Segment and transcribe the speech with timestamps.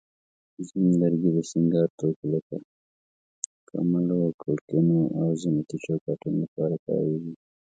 [0.67, 2.57] ځینې لرګي د سینګار توکو لکه
[3.69, 7.33] کملو، کړکینو، او زینتي چوکاټونو لپاره کارېږي.